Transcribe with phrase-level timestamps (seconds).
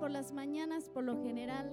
[0.00, 1.70] por las mañanas, por lo general,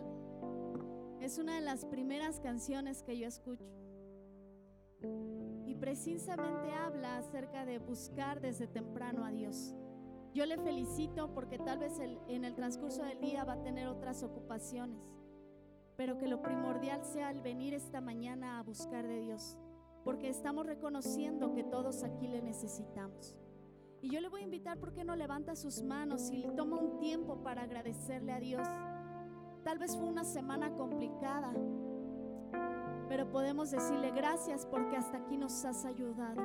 [1.22, 3.72] es una de las primeras canciones que yo escucho.
[5.66, 9.74] Y precisamente habla acerca de buscar desde temprano a Dios.
[10.34, 14.22] Yo le felicito porque tal vez en el transcurso del día va a tener otras
[14.24, 15.00] ocupaciones,
[15.96, 19.58] pero que lo primordial sea el venir esta mañana a buscar de Dios,
[20.04, 23.38] porque estamos reconociendo que todos aquí le necesitamos.
[24.08, 26.98] Y yo le voy a invitar, ¿por qué no levanta sus manos y toma un
[26.98, 28.66] tiempo para agradecerle a Dios?
[29.66, 31.54] Tal vez fue una semana complicada,
[33.10, 36.42] pero podemos decirle gracias porque hasta aquí nos has ayudado.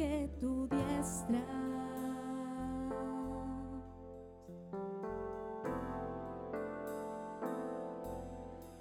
[0.00, 1.44] Porque tu diestra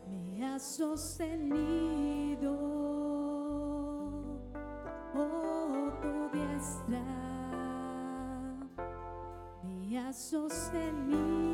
[0.08, 2.54] me ha sostenido.
[5.14, 7.04] Oh, tu diestra
[9.64, 11.49] me ha sostenido.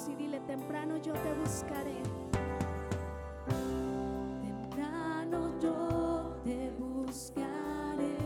[0.00, 1.96] Voz y dile, temprano yo te buscaré.
[4.40, 8.16] Temprano yo te buscaré.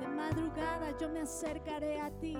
[0.00, 2.36] De madrugada yo me acercaré a ti.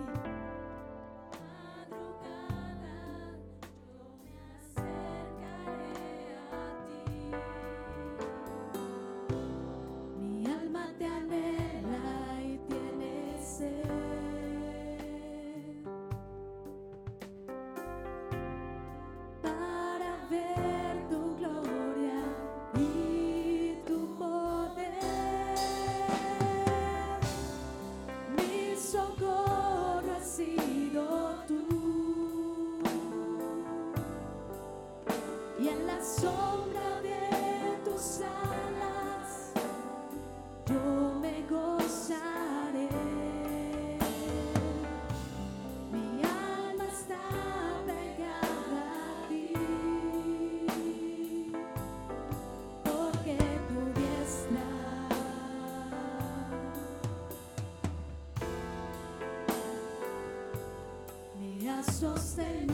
[61.82, 62.72] Sostenido.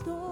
[0.00, 0.27] Es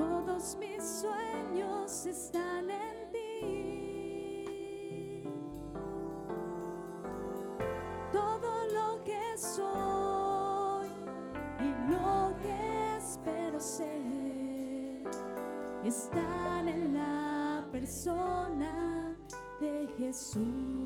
[0.00, 5.24] Todos mis sueños están en ti.
[8.10, 10.88] Todo lo que soy
[11.60, 15.04] y lo que espero ser
[15.84, 19.14] están en la persona
[19.60, 20.79] de Jesús.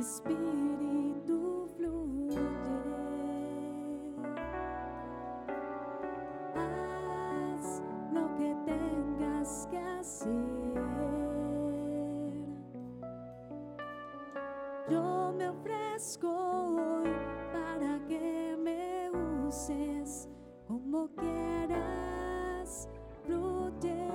[0.00, 2.38] Espíritu fluye.
[6.56, 10.30] Haz lo que tengas que hacer.
[14.88, 17.10] Yo me ofrezco hoy
[17.52, 19.10] para que me
[19.46, 20.30] uses
[20.66, 22.88] como quieras.
[23.26, 24.08] Fluye,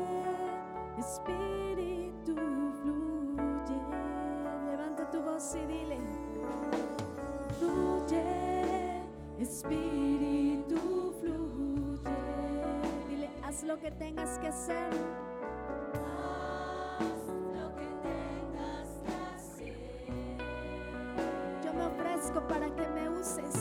[0.97, 1.94] Espíritu
[5.53, 5.97] y dile.
[7.59, 9.01] Fluye,
[9.39, 12.09] Espíritu fluye.
[13.09, 14.89] Dile, haz lo que tengas que hacer.
[15.93, 19.77] Haz lo que tengas que hacer.
[21.63, 23.54] Yo me ofrezco para que me uses.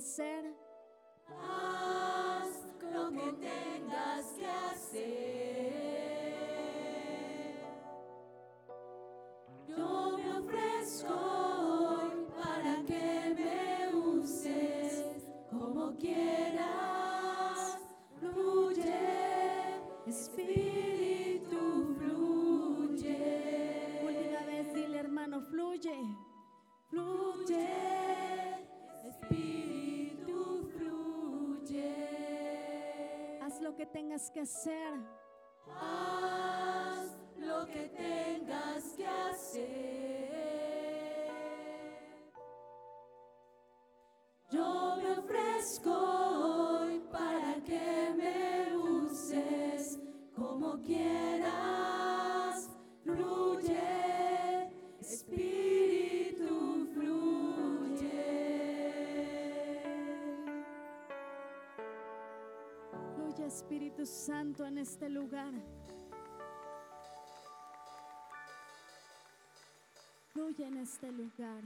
[0.00, 0.39] said
[34.20, 35.19] esquecer.
[64.10, 65.52] Santo en este lugar.
[70.32, 71.62] Fluye en este lugar.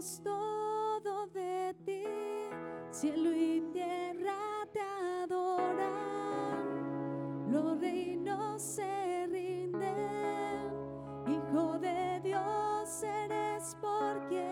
[0.00, 0.37] Stop.
[3.00, 4.80] Cielo y tierra te
[5.22, 5.46] adoran,
[7.48, 10.72] los reinos se rinden,
[11.28, 14.50] Hijo de Dios eres por quien,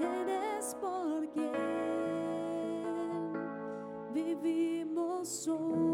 [0.00, 1.52] eres por quien
[4.12, 5.85] vivimos hoy.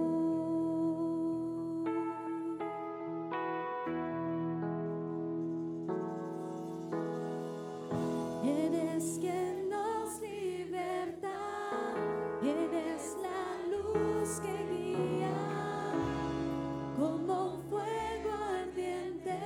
[16.96, 19.36] Como un fuego ardiente,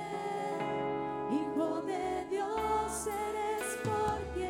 [1.29, 4.47] hijo de Dios eres por ti,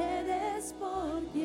[0.00, 1.44] eres por ti.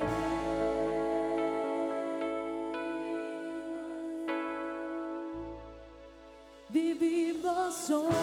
[6.69, 8.20] Vivimos.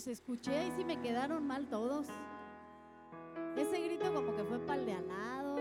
[0.00, 2.06] Los escuché y sí me quedaron mal todos.
[3.54, 5.56] Ese grito como que fue para el de al lado.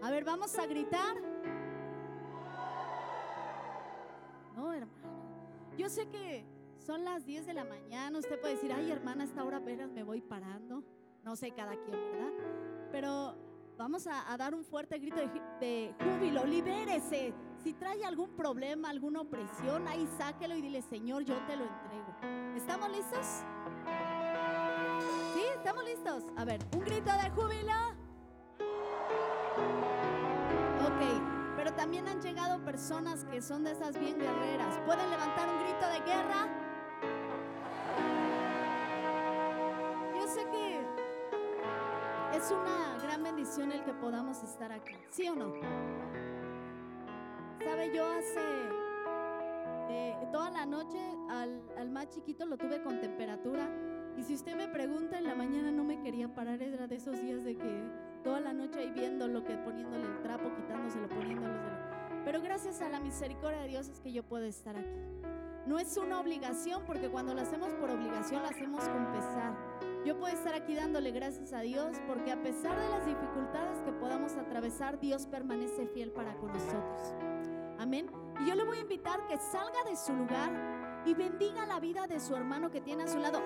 [0.00, 1.16] A ver, vamos a gritar.
[4.54, 4.92] No, hermano.
[5.76, 6.44] Yo sé que
[6.78, 8.20] son las 10 de la mañana.
[8.20, 10.84] Usted puede decir, ay, hermana, esta hora apenas me voy parando.
[11.24, 12.32] No sé cada quien, ¿verdad?
[12.92, 13.34] Pero
[13.76, 16.44] vamos a, dar un fuerte grito de, de júbilo.
[16.44, 17.34] Libérese.
[17.64, 22.56] Si trae algún problema, alguna opresión, ahí sáquelo y dile, Señor, yo te lo entrego.
[22.56, 23.44] ¿Estamos listos?
[25.64, 26.24] ¿Estamos listos?
[26.36, 27.72] A ver, un grito de júbilo.
[30.80, 34.76] Ok, pero también han llegado personas que son de esas bien guerreras.
[34.84, 36.48] ¿Pueden levantar un grito de guerra?
[40.16, 40.80] Yo sé que
[42.36, 45.52] es una gran bendición el que podamos estar aquí, ¿sí o no?
[47.64, 48.40] Sabe, yo hace
[49.90, 50.98] eh, toda la noche
[51.30, 53.91] al, al, más chiquito lo tuve con temperatura.
[54.16, 57.20] Y si usted me pregunta, en la mañana no me quería parar, era de esos
[57.20, 57.82] días de que
[58.22, 61.54] toda la noche ahí viendo lo que poniéndole el trapo, quitándoselo, poniéndolo.
[62.24, 64.88] Pero gracias a la misericordia de Dios es que yo puedo estar aquí.
[65.66, 69.56] No es una obligación, porque cuando lo hacemos por obligación, lo hacemos con pesar.
[70.04, 73.92] Yo puedo estar aquí dándole gracias a Dios porque a pesar de las dificultades que
[73.92, 77.14] podamos atravesar, Dios permanece fiel para con nosotros.
[77.78, 78.10] Amén.
[78.40, 82.08] Y yo le voy a invitar que salga de su lugar y bendiga la vida
[82.08, 83.40] de su hermano que tiene a su lado.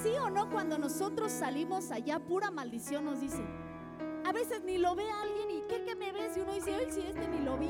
[0.00, 3.42] Sí o no, cuando nosotros salimos allá, pura maldición nos dice.
[4.24, 6.36] A veces ni lo ve alguien y ¿qué que me ves?
[6.36, 7.68] Y uno dice, ay, si este ni lo vi.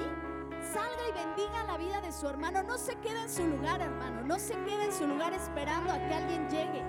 [0.73, 2.63] Salga y bendiga la vida de su hermano.
[2.63, 4.23] No se quede en su lugar, hermano.
[4.23, 6.85] No se quede en su lugar esperando a que alguien llegue.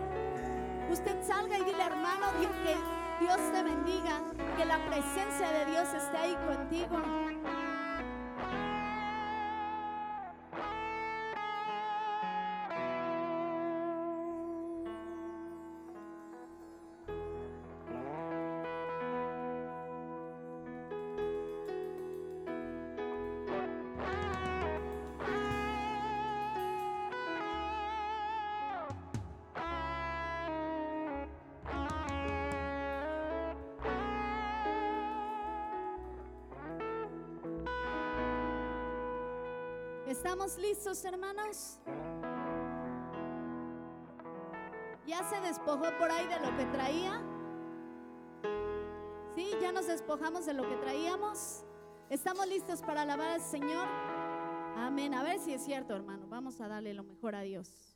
[0.92, 4.22] Usted salga y dile, hermano, que Dios te bendiga,
[4.58, 7.02] que la presencia de Dios esté ahí contigo.
[40.74, 41.78] Listos, hermanos?
[45.06, 47.22] ¿Ya se despojó por ahí de lo que traía?
[49.36, 49.52] ¿Sí?
[49.62, 51.64] ¿Ya nos despojamos de lo que traíamos?
[52.10, 53.88] ¿Estamos listos para alabar al Señor?
[54.76, 55.14] Amén.
[55.14, 56.26] A ver si es cierto, hermano.
[56.28, 57.96] Vamos a darle lo mejor a Dios.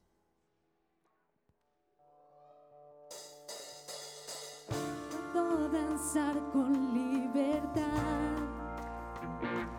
[5.71, 7.46] Danzar con libertad,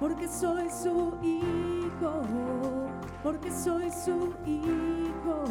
[0.01, 2.23] porque soy su hijo,
[3.23, 5.45] porque soy su hijo.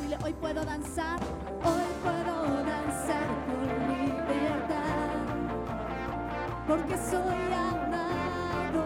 [0.00, 1.18] Dile, hoy puedo danzar,
[1.64, 5.12] Hoy puedo danzar con libertad,
[6.66, 8.84] porque soy amado,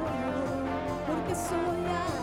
[1.07, 2.16] porque soy amado.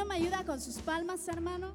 [0.00, 1.74] no me ayuda con sus palmas, hermano?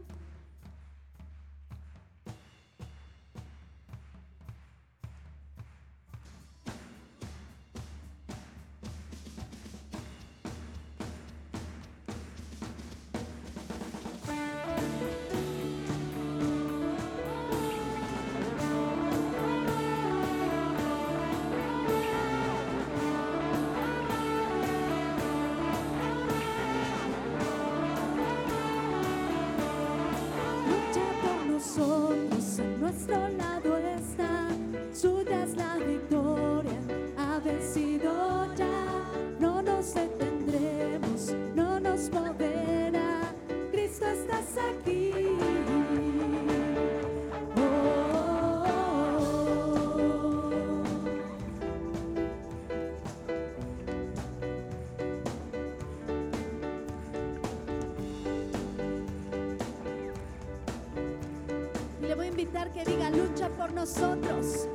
[62.36, 64.67] invitar que diga lucha por nosotros,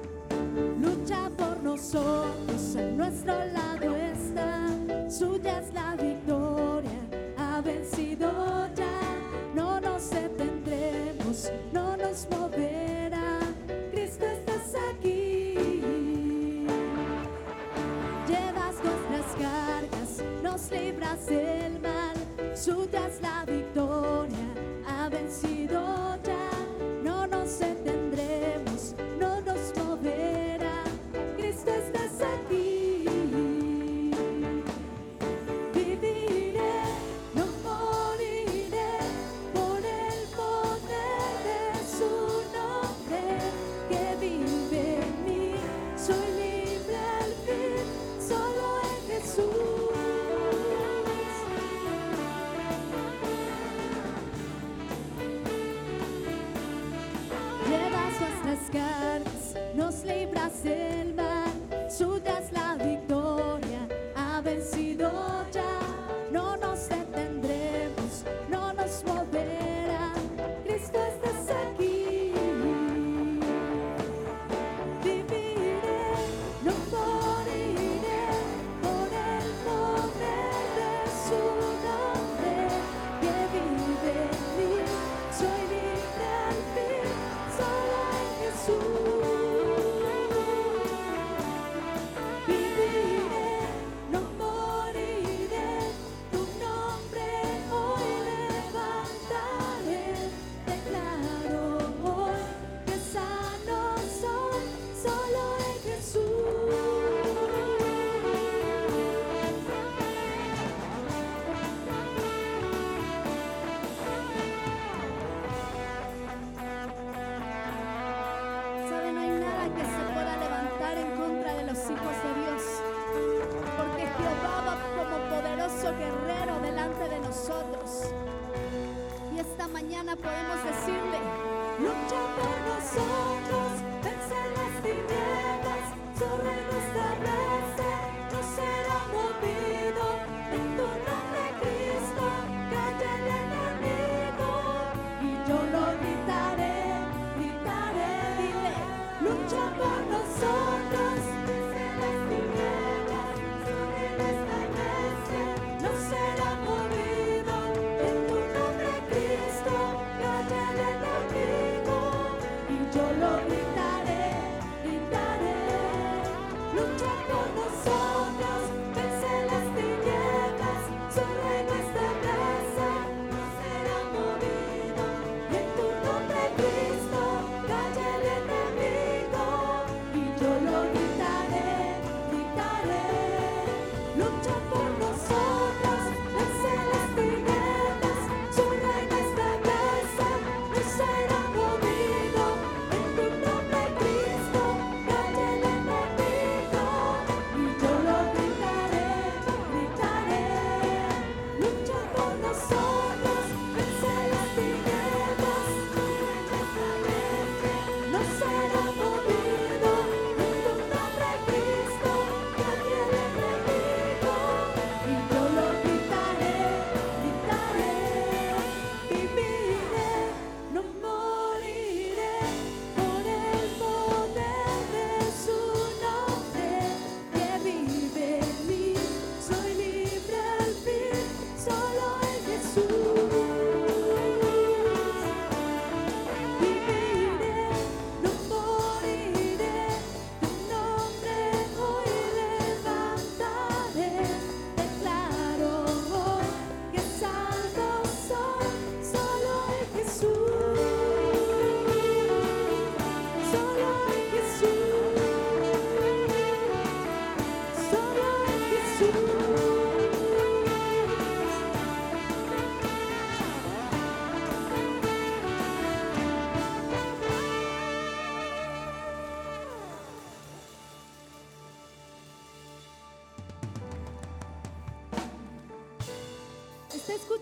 [0.80, 4.66] lucha por nosotros, a nuestro lado está,
[5.10, 6.09] suya es la vida.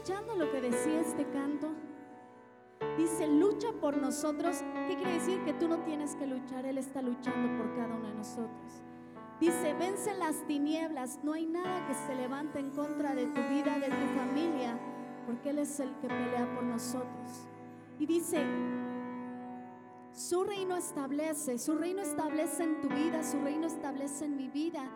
[0.08, 1.68] Escuchando lo que decía este canto?
[2.96, 4.64] Dice, lucha por nosotros.
[4.88, 5.44] ¿Qué quiere decir?
[5.44, 8.82] Que tú no tienes que luchar, Él está luchando por cada uno de nosotros.
[9.38, 13.78] Dice, vence las tinieblas, no hay nada que se levante en contra de tu vida,
[13.78, 14.78] de tu familia,
[15.26, 17.46] porque Él es el que pelea por nosotros.
[17.98, 18.46] Y dice,
[20.18, 24.90] su reino establece, su reino establece en tu vida, su reino establece en mi vida.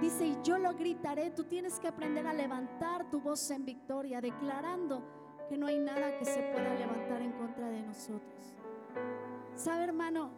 [0.00, 4.20] Dice, y yo lo gritaré, tú tienes que aprender a levantar tu voz en victoria,
[4.20, 5.04] declarando
[5.48, 8.54] que no hay nada que se pueda levantar en contra de nosotros.
[9.54, 10.32] ¿Sabe, hermano?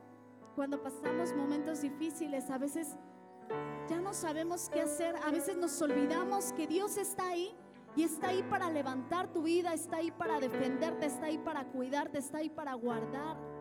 [0.54, 2.98] Cuando pasamos momentos difíciles, a veces
[3.88, 7.56] ya no sabemos qué hacer, a veces nos olvidamos que Dios está ahí
[7.96, 12.18] y está ahí para levantar tu vida, está ahí para defenderte, está ahí para cuidarte,
[12.18, 13.57] está ahí para guardar.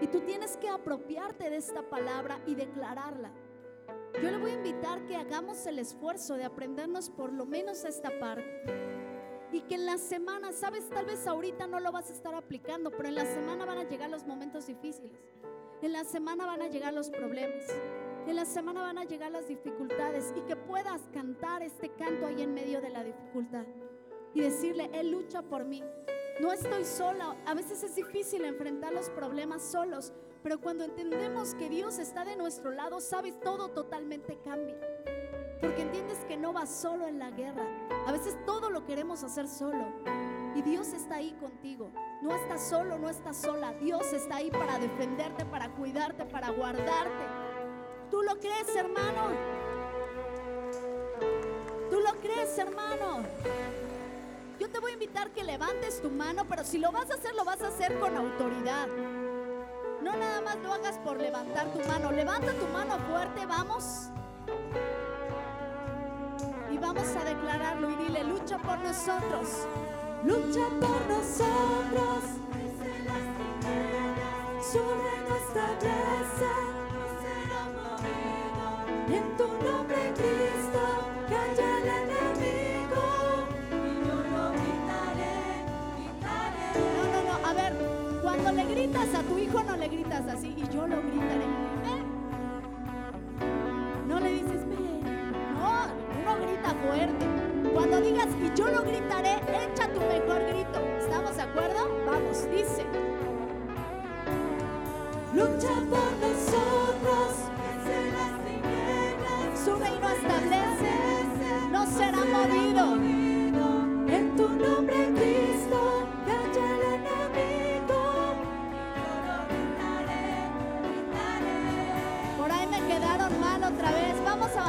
[0.00, 3.32] Y tú tienes que apropiarte de esta palabra y declararla.
[4.22, 8.18] Yo le voy a invitar que hagamos el esfuerzo de aprendernos por lo menos esta
[8.18, 8.62] parte
[9.52, 12.90] y que en la semana, sabes, tal vez ahorita no lo vas a estar aplicando,
[12.90, 15.18] pero en la semana van a llegar los momentos difíciles.
[15.82, 17.64] En la semana van a llegar los problemas.
[18.26, 22.42] En la semana van a llegar las dificultades y que puedas cantar este canto ahí
[22.42, 23.64] en medio de la dificultad
[24.34, 25.82] y decirle, Él lucha por mí.
[26.40, 27.34] No estoy sola.
[27.46, 32.36] A veces es difícil enfrentar los problemas solos, pero cuando entendemos que Dios está de
[32.36, 34.76] nuestro lado, sabes, todo totalmente cambia.
[35.62, 37.66] Porque entiendes que no vas solo en la guerra.
[38.06, 39.86] A veces todo lo queremos hacer solo.
[40.54, 41.90] Y Dios está ahí contigo.
[42.20, 43.72] No estás solo, no estás sola.
[43.72, 47.24] Dios está ahí para defenderte, para cuidarte, para guardarte.
[48.10, 49.30] ¿Tú lo crees, hermano?
[51.90, 53.24] ¿Tú lo crees, hermano?
[54.72, 57.44] Te voy a invitar que levantes tu mano, pero si lo vas a hacer, lo
[57.44, 58.88] vas a hacer con autoridad.
[60.02, 62.12] No nada más lo hagas por levantar tu mano.
[62.12, 64.10] Levanta tu mano fuerte, vamos
[66.70, 69.66] y vamos a declararlo y dile, lucha por nosotros.
[70.24, 72.36] Lucha por nosotros.
[75.80, 76.15] Reino
[89.28, 91.44] tu hijo no le gritas así y yo lo gritaré.
[91.84, 92.02] ¿Eh?
[94.08, 94.76] No le dices, ve.
[95.54, 95.86] No,
[96.20, 97.26] uno grita fuerte.
[97.74, 100.80] Cuando digas y yo lo gritaré, echa tu mejor grito.
[100.98, 101.88] ¿Estamos de acuerdo?
[102.06, 102.84] Vamos, dice.
[105.34, 107.30] Lucha por nosotros.
[107.60, 109.60] Vence las tinieblas.
[109.64, 110.92] Su reino establece,
[111.70, 113.15] no será movido.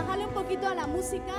[0.02, 1.34] Bajarle un poquito a la música.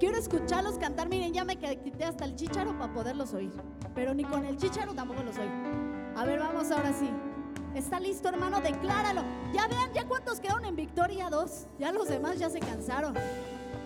[0.00, 1.08] Quiero escucharlos cantar.
[1.08, 3.52] Miren, ya me quité hasta el chicharo para poderlos oír.
[3.94, 5.52] Pero ni con el chicharo tampoco los oigo.
[6.16, 7.10] A ver, vamos ahora sí.
[7.74, 8.60] ¿Está listo, hermano?
[8.60, 9.22] Decláralo.
[9.52, 11.66] Ya vean, ya cuántos quedaron en Victoria 2.
[11.78, 13.14] Ya los demás ya se cansaron.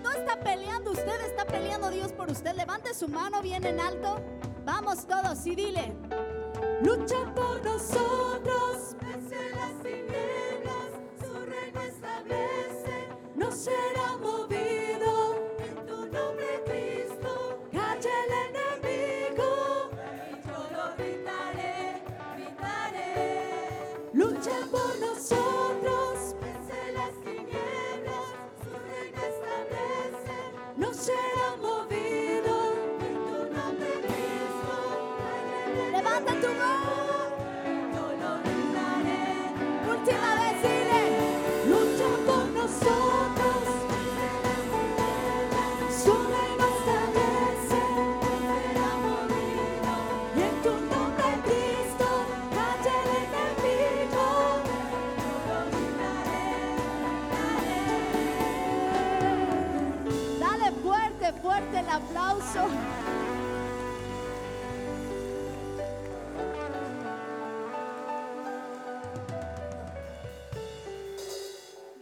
[0.02, 2.54] No está peleando usted, está peleando Dios por usted.
[2.54, 4.20] Levante su mano bien en alto.
[4.64, 5.94] Vamos todos y dile.
[6.82, 8.77] Lucha por nosotros,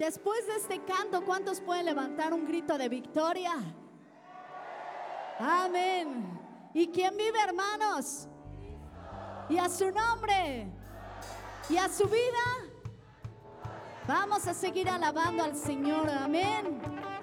[0.07, 3.55] Después de este canto, ¿cuántos pueden levantar un grito de victoria?
[5.37, 6.39] Amén.
[6.73, 8.29] ¿Y quién vive, hermanos?
[9.49, 10.69] Y a su nombre.
[11.69, 12.71] Y a su vida.
[14.07, 16.09] Vamos a seguir alabando al Señor.
[16.09, 17.16] Amén.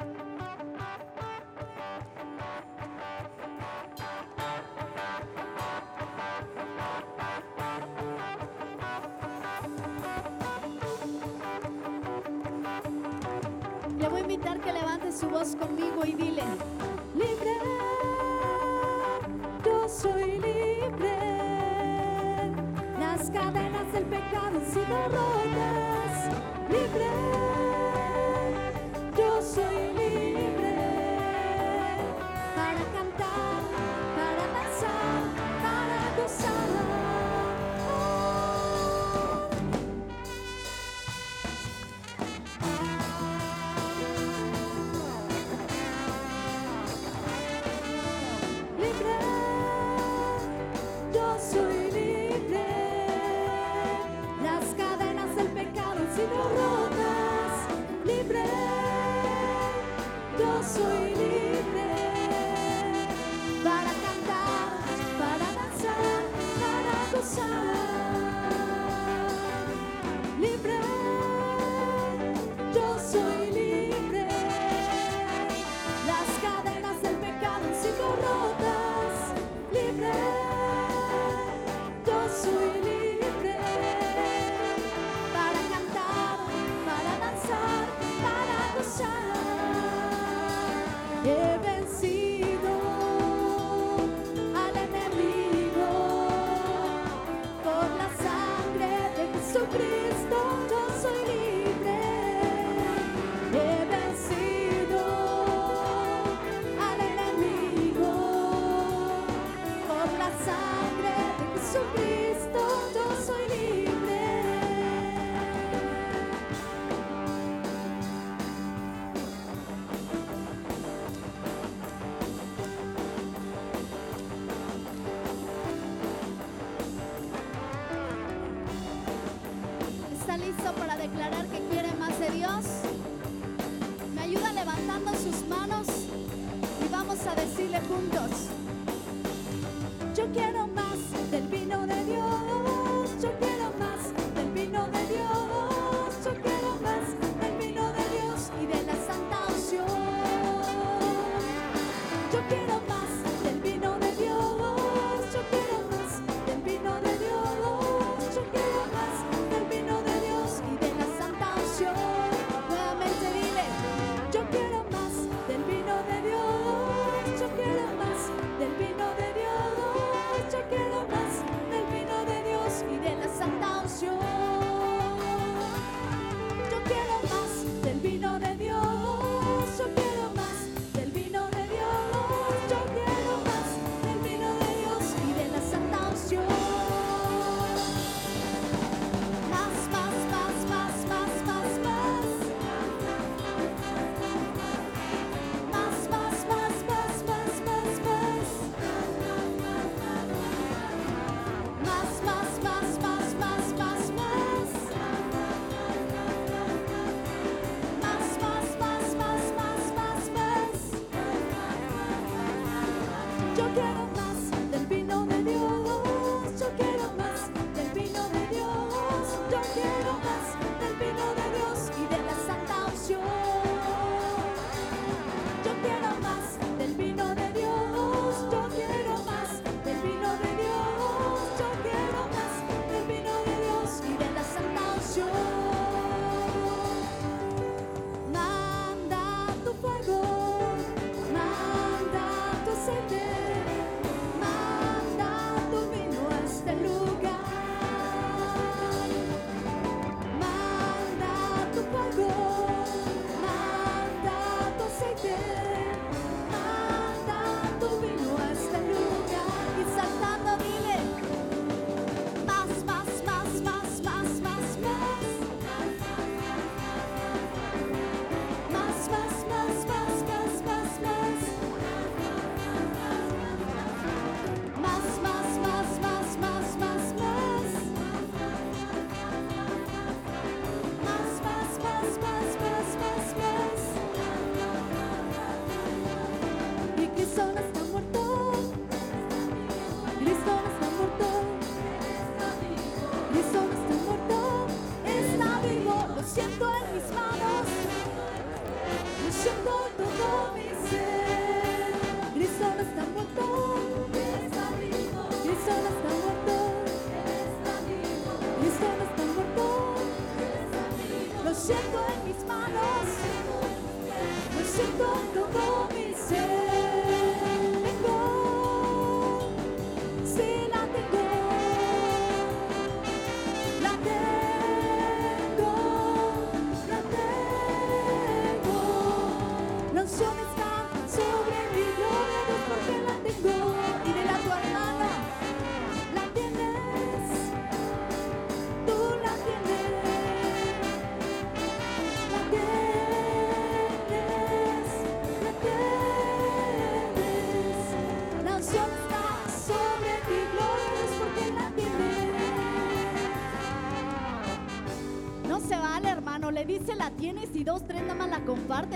[15.23, 16.43] su voz conmigo y dile,
[17.15, 17.55] libre,
[19.63, 21.17] yo soy libre.
[22.99, 26.29] Las cadenas del pecado han sido rotas,
[26.69, 27.52] libre.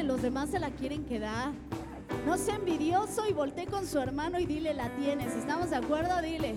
[0.04, 1.52] los demás se la quieren quedar.
[2.26, 5.36] No sea envidioso y voltee con su hermano y dile, la tienes.
[5.36, 6.20] ¿Estamos de acuerdo?
[6.20, 6.56] Dile.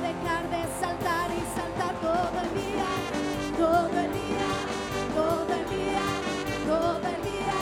[0.00, 2.90] dejar de saltar y saltar todo el día,
[3.56, 4.48] todo el día,
[5.14, 6.06] todo el día,
[6.66, 7.58] todo el día,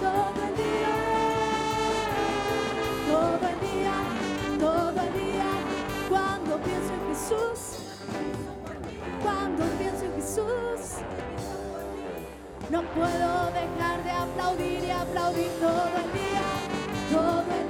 [0.00, 0.94] todo el día,
[3.10, 3.96] todo el día,
[4.58, 5.50] todo el día.
[6.08, 7.60] Cuando pienso en Jesús,
[9.22, 10.80] cuando pienso en Jesús,
[12.70, 16.46] no puedo dejar de aplaudir y aplaudir todo el día,
[17.10, 17.65] todo el día.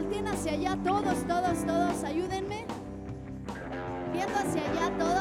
[0.00, 2.64] volteen hacia allá, todos, todos, todos, ayúdenme.
[4.12, 5.19] Viendo hacia allá, todos.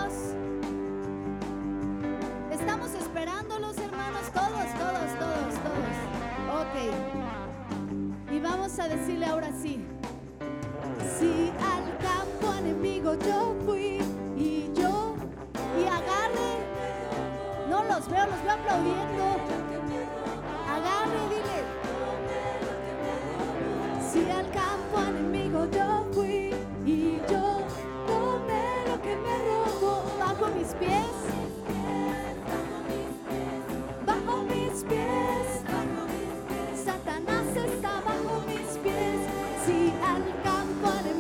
[40.10, 41.18] I've gone for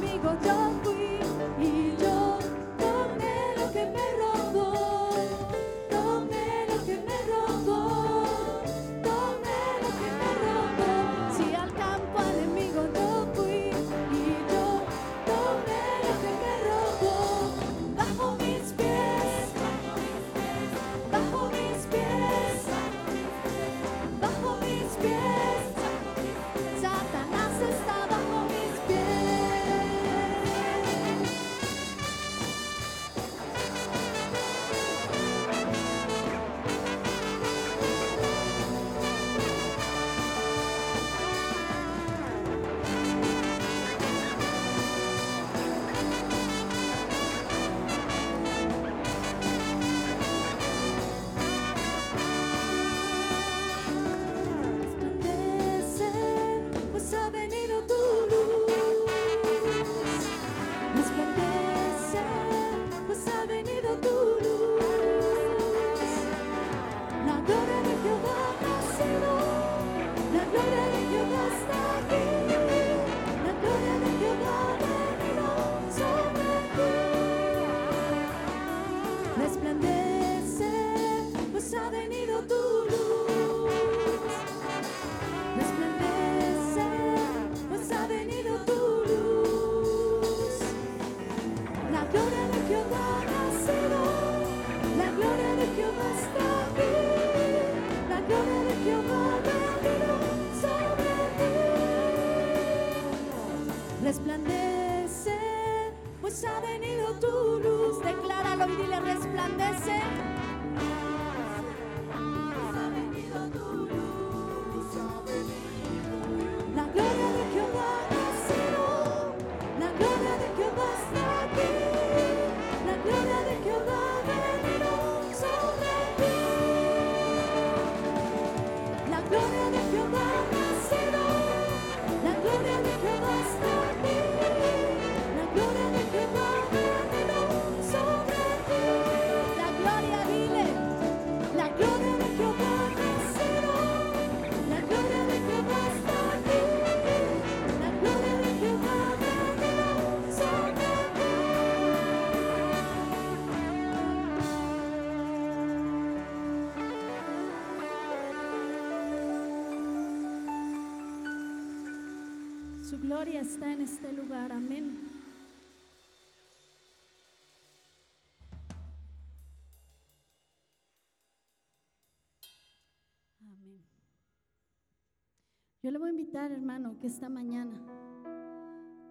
[175.89, 177.75] Yo le voy a invitar, hermano, que esta mañana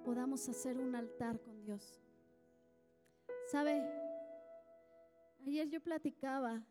[0.04, 2.00] podamos hacer un altar con Dios.
[3.50, 3.82] ¿Sabe?
[5.44, 6.64] Ayer yo platicaba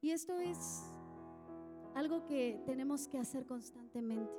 [0.00, 0.90] y esto es
[1.94, 4.32] algo que tenemos que hacer constantemente.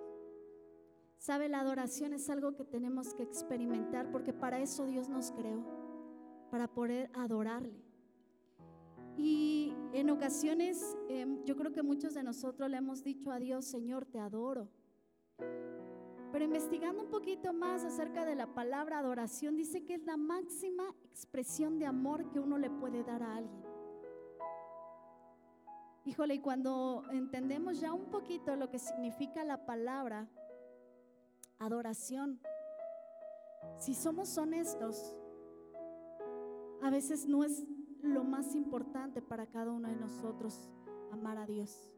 [1.19, 5.63] Sabe, la adoración es algo que tenemos que experimentar porque para eso Dios nos creó,
[6.49, 7.83] para poder adorarle.
[9.15, 13.65] Y en ocasiones em, yo creo que muchos de nosotros le hemos dicho a Dios,
[13.65, 14.71] Señor, te adoro.
[16.31, 20.93] Pero investigando un poquito más acerca de la palabra adoración, dice que es la máxima
[21.09, 23.63] expresión de amor que uno le puede dar a alguien.
[26.05, 30.29] Híjole, y cuando entendemos ya un poquito lo que significa la palabra,
[31.59, 32.39] adoración.
[33.77, 35.15] Si somos honestos,
[36.81, 37.65] a veces no es
[38.01, 40.69] lo más importante para cada uno de nosotros
[41.11, 41.89] amar a Dios.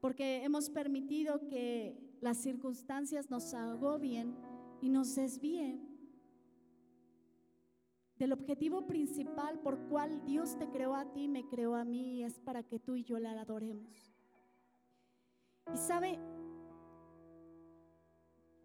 [0.00, 4.34] Porque hemos permitido que las circunstancias nos agobien
[4.80, 5.92] y nos desvíen
[8.16, 12.22] del objetivo principal por cual Dios te creó a ti, me creó a mí, y
[12.22, 14.14] es para que tú y yo la adoremos.
[15.74, 16.20] Y sabe,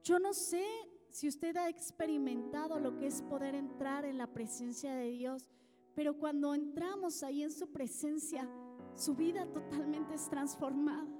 [0.03, 0.63] yo no sé
[1.09, 5.49] si usted ha experimentado lo que es poder entrar en la presencia de Dios,
[5.95, 8.47] pero cuando entramos ahí en su presencia,
[8.93, 11.16] su vida totalmente es transformada.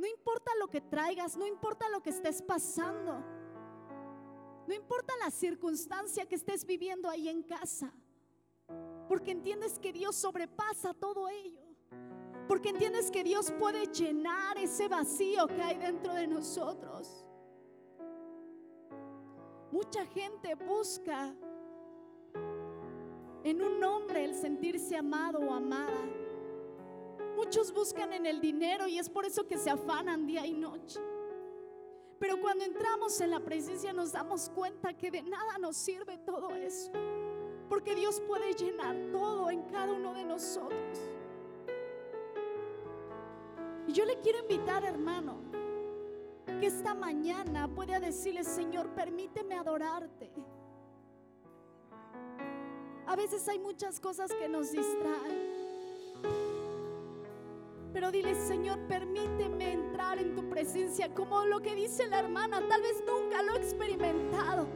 [0.00, 3.22] No importa lo que traigas, no importa lo que estés pasando,
[4.66, 7.92] no importa la circunstancia que estés viviendo ahí en casa,
[9.08, 11.60] porque entiendes que Dios sobrepasa todo ello,
[12.48, 17.26] porque entiendes que Dios puede llenar ese vacío que hay dentro de nosotros.
[19.70, 21.34] Mucha gente busca
[23.44, 26.29] en un hombre el sentirse amado o amada.
[27.40, 31.00] Muchos buscan en el dinero y es por eso que se afanan día y noche.
[32.18, 36.50] Pero cuando entramos en la presencia nos damos cuenta que de nada nos sirve todo
[36.54, 36.92] eso.
[37.66, 40.98] Porque Dios puede llenar todo en cada uno de nosotros.
[43.86, 45.40] Y yo le quiero invitar, hermano,
[46.60, 50.30] que esta mañana pueda decirle, Señor, permíteme adorarte.
[53.06, 55.59] A veces hay muchas cosas que nos distraen.
[57.92, 62.66] Pero dile, Señor, permíteme entrar en tu presencia como lo que dice la hermana.
[62.68, 64.68] Tal vez nunca lo he experimentado.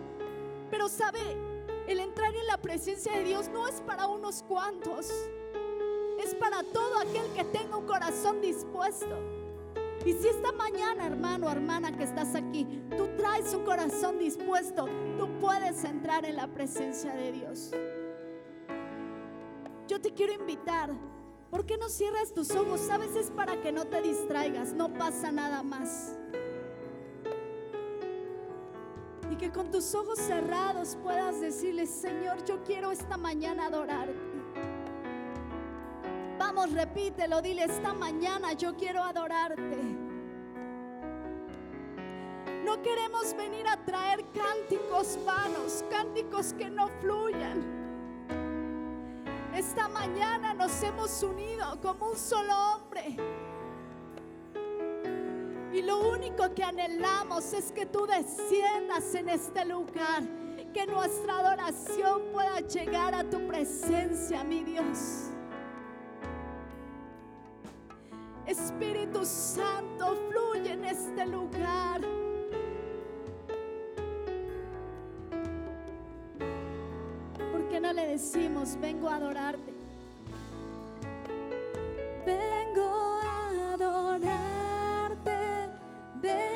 [0.70, 1.20] Pero sabe,
[1.86, 5.12] el entrar en la presencia de Dios no es para unos cuantos.
[6.22, 9.16] Es para todo aquel que tenga un corazón dispuesto.
[10.04, 14.86] Y si esta mañana, hermano, hermana que estás aquí, tú traes un corazón dispuesto,
[15.16, 17.70] tú puedes entrar en la presencia de Dios.
[19.88, 20.90] Yo te quiero invitar,
[21.54, 22.80] ¿por qué no cierras tus ojos?
[22.80, 26.18] Sabes, es para que no te distraigas, no pasa nada más.
[29.30, 34.18] Y que con tus ojos cerrados puedas decirle, Señor, yo quiero esta mañana adorarte.
[36.40, 39.78] Vamos, repítelo, dile esta mañana yo quiero adorarte.
[42.64, 47.83] No queremos venir a traer cánticos vanos, cánticos que no fluyan.
[49.54, 53.16] Esta mañana nos hemos unido como un solo hombre.
[55.72, 60.24] Y lo único que anhelamos es que tú desciendas en este lugar,
[60.72, 65.30] que nuestra adoración pueda llegar a tu presencia, mi Dios.
[68.46, 72.00] Espíritu Santo, fluye en este lugar.
[77.94, 79.72] Le decimos, vengo a adorarte?
[82.26, 82.90] Vengo
[83.22, 85.38] a adorarte,
[86.20, 86.53] vengo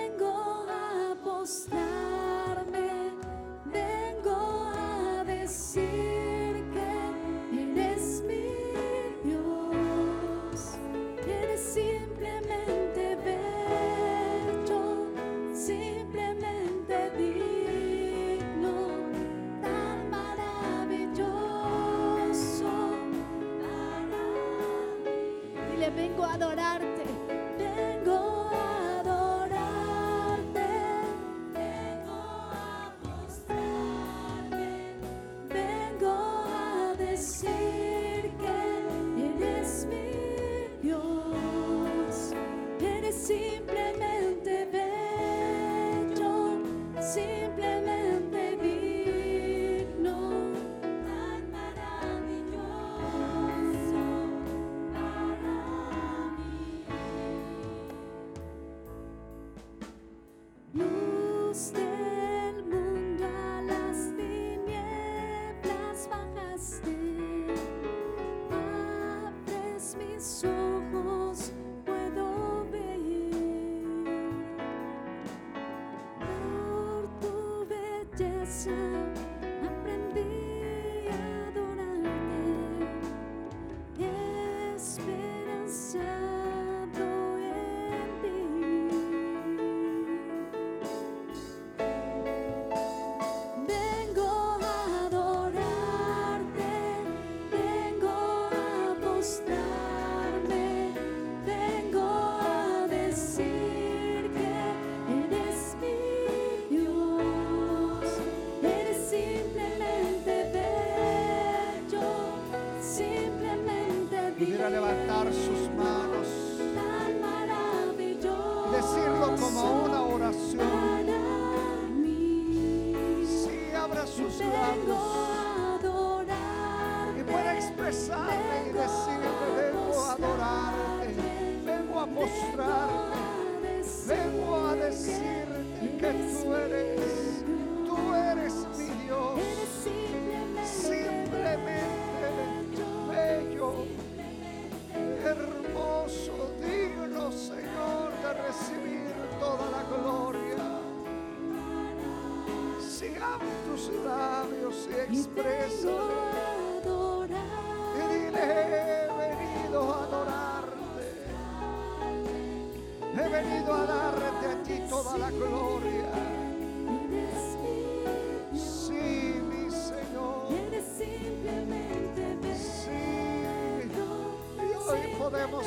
[114.69, 115.08] 안见 하.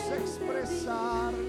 [0.09, 1.40] expresar.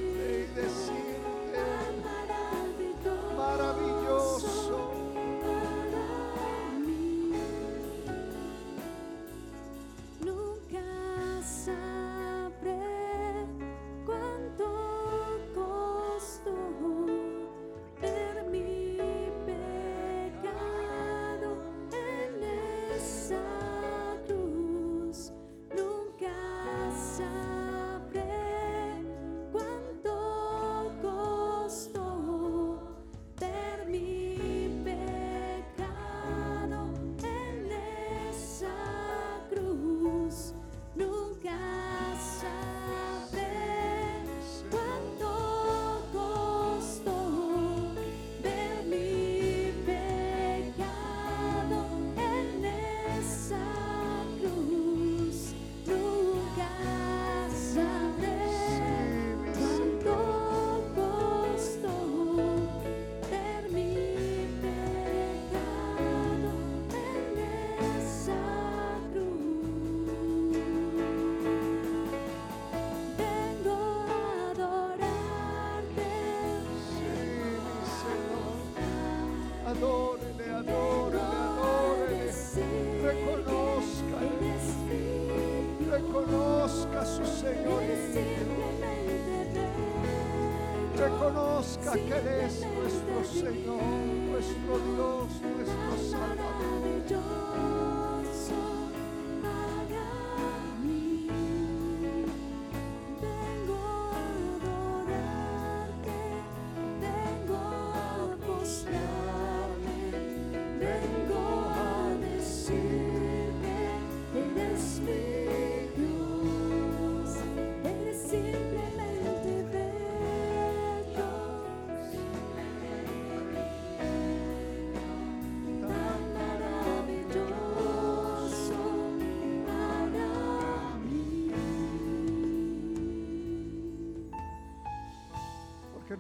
[91.93, 93.83] importa que eres nuestro Señor,
[94.31, 97.82] nuestro Dios, nuestro Salvador.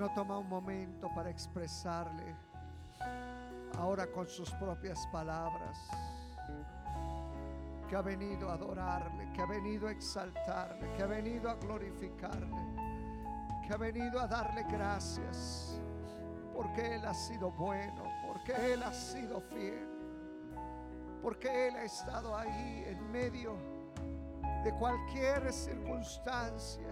[0.02, 2.34] no toma un momento para expresarle
[3.78, 5.78] ahora con sus propias palabras?
[7.88, 12.62] Que ha venido a adorarle, que ha venido a exaltarle, que ha venido a glorificarle,
[13.64, 15.80] que ha venido a darle gracias
[16.52, 19.86] porque Él ha sido bueno, porque Él ha sido fiel,
[21.22, 23.56] porque Él ha estado ahí en medio
[24.64, 26.88] de cualquier circunstancia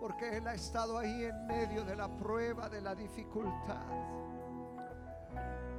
[0.00, 3.86] porque Él ha estado ahí en medio de la prueba, de la dificultad,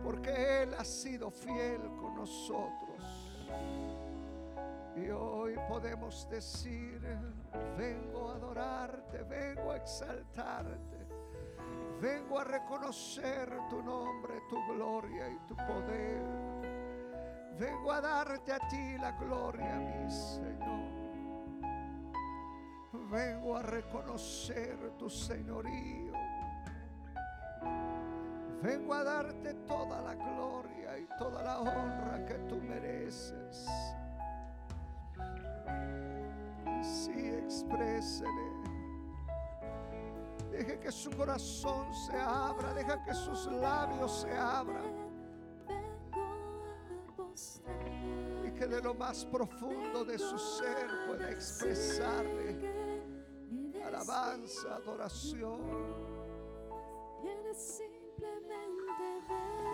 [0.03, 3.31] porque Él ha sido fiel con nosotros.
[4.95, 7.01] Y hoy podemos decir,
[7.75, 11.07] vengo a adorarte, vengo a exaltarte,
[11.99, 16.21] vengo a reconocer tu nombre, tu gloria y tu poder.
[17.57, 21.00] Vengo a darte a ti la gloria, mi Señor.
[23.11, 26.13] Vengo a reconocer tu señorío.
[28.61, 33.67] Vengo a darte toda la gloria y toda la honra que tú mereces.
[36.81, 38.51] Sí, exprésele.
[40.49, 45.01] Deje que su corazón se abra, deja que sus labios se abran
[48.45, 52.80] y que de lo más profundo de su ser pueda expresarle
[54.01, 55.61] alabanza, adoración.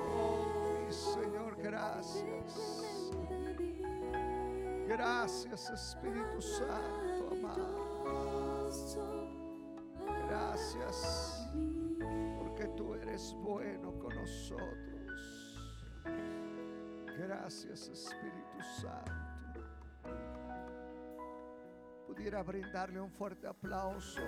[0.10, 3.14] Oh, mi Señor, gracias.
[4.88, 8.68] Gracias, Espíritu Santo, amado.
[10.28, 11.50] Gracias
[12.40, 15.58] porque tú eres bueno con nosotros.
[17.18, 19.28] Gracias, Espíritu Santo.
[22.08, 24.22] Pudiera brindarle un fuerte aplauso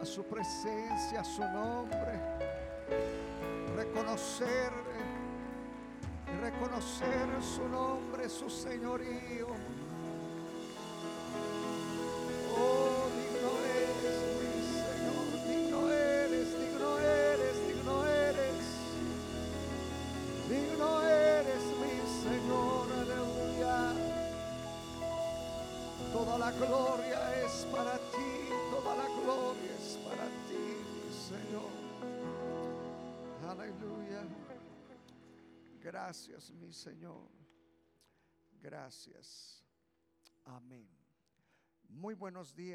[0.00, 2.20] a su presencia, a su nombre.
[3.74, 5.00] Reconocerle
[6.26, 9.55] y reconocer su nombre, su señorío.
[36.66, 37.30] Mi Señor.
[38.60, 39.64] Gracias.
[40.44, 40.88] Amén.
[41.88, 42.56] Muy buenos días.